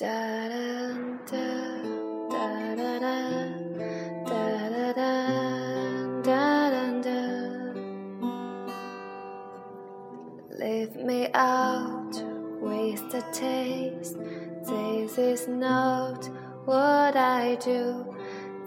Leave 0.00 0.06
me 10.94 11.28
out 11.34 12.12
with 12.60 13.10
the 13.10 13.24
taste. 13.32 14.16
This 14.64 15.18
is 15.18 15.48
not 15.48 16.26
what 16.64 17.16
I 17.16 17.56
do. 17.56 18.14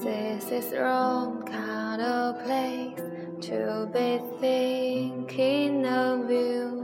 This 0.01 0.51
is 0.51 0.73
wrong 0.73 1.43
kind 1.43 2.01
of 2.01 2.43
place 2.43 2.99
to 3.47 3.89
be 3.93 4.19
thinking 4.41 5.85
of 5.85 6.29
you. 6.29 6.81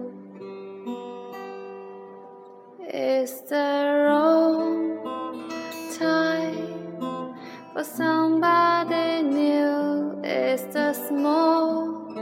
It's 2.79 3.41
the 3.41 4.06
small 11.07 12.13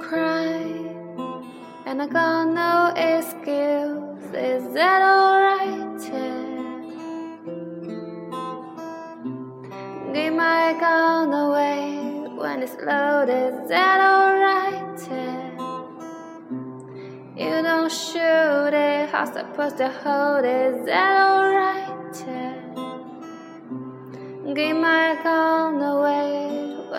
cry, 0.00 0.56
and 1.86 2.00
I 2.00 2.06
got 2.06 2.44
no 2.46 2.92
excuse. 2.96 4.24
Is 4.34 4.72
that 4.74 5.00
alright? 5.02 6.00
Give 10.14 10.34
my 10.34 10.76
gun 10.80 11.32
away 11.32 12.28
when 12.36 12.62
it's 12.62 12.76
loaded. 12.76 13.52
Is 13.52 13.68
that 13.68 14.00
alright? 14.00 14.84
You 17.36 17.62
don't 17.62 17.92
shoot 17.92 18.72
it, 18.72 19.10
how 19.10 19.24
supposed 19.26 19.76
to 19.76 19.88
hold 19.90 20.44
it? 20.44 20.74
Is 20.74 20.86
that 20.86 21.12
alright? 21.28 21.88
Give 24.54 24.76
my 24.76 25.16
gun 25.22 25.80
away 25.82 26.27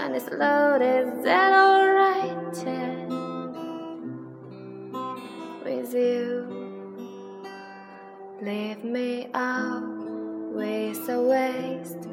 when 0.02 0.16
it's 0.16 0.30
loaded. 0.31 1.08
Is 1.08 1.23
that 1.25 1.52
alright? 1.52 2.55
With 5.66 5.94
you, 5.94 7.44
leave 8.41 8.83
me 8.83 9.30
out 9.33 9.83
with 10.53 11.09
a 11.09 11.22
waste. 11.22 12.08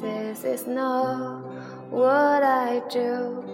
This 0.00 0.44
is 0.44 0.66
not 0.66 1.42
what 1.90 2.42
I 2.42 2.80
do. 2.88 3.44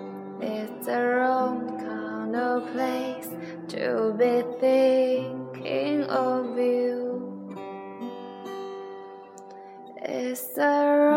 It's 0.40 0.86
the 0.86 1.00
wrong 1.00 1.78
kind 1.78 2.36
of 2.36 2.70
place 2.72 3.28
to 3.68 4.14
be 4.18 4.42
thinking 4.60 6.04
of 6.04 6.58
you. 6.58 6.98
It's 10.02 10.54
the 10.54 11.07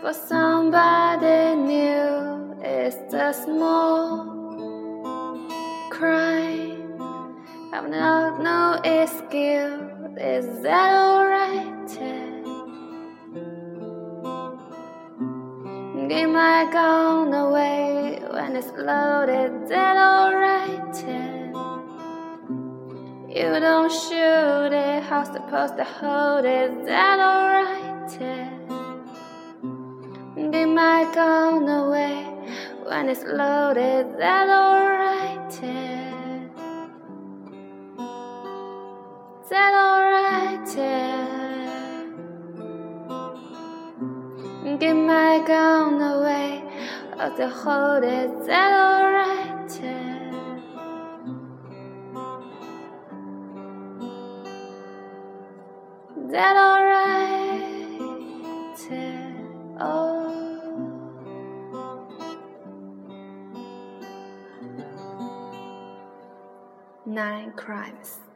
for 0.00 0.14
somebody 0.14 1.54
new. 1.56 2.54
It's 2.62 2.96
the 3.12 3.32
small 3.32 4.24
crime. 5.90 6.96
I've 7.72 7.88
not 7.88 8.40
no 8.40 8.80
excuse. 8.82 9.90
Is 10.18 10.62
that 10.62 10.94
alright? 10.94 11.90
Give 16.08 16.30
my 16.30 16.68
gun 16.72 17.32
away 17.34 18.20
when 18.30 18.56
it's 18.56 18.68
loaded. 18.68 19.68
That 19.68 19.96
alright? 19.96 20.96
You 23.28 23.60
don't 23.60 23.92
shoot 23.92 24.72
it. 24.72 25.02
How 25.04 25.24
supposed 25.24 25.76
to 25.76 25.84
hold 25.84 26.44
it? 26.44 26.84
That 26.86 27.18
alright? 27.20 28.59
Give 30.52 30.68
my 30.68 31.04
gun 31.14 31.68
away 31.68 32.24
when 32.84 33.08
it's 33.08 33.22
loaded. 33.22 34.18
That 34.18 34.48
alright? 34.48 35.50
That 39.48 39.74
alright? 39.74 40.68
Give 44.80 44.96
my 44.96 45.42
gun 45.46 46.00
away, 46.00 46.64
I'll 47.18 47.36
to 47.36 47.48
hold 47.48 48.02
it. 48.02 48.46
That 48.46 48.72
alright? 48.72 49.70
Is 56.16 56.32
that 56.32 56.56
alright? 56.56 56.90
Oh. 58.92 59.29
Nine 67.06 67.52
crimes. 67.56 68.29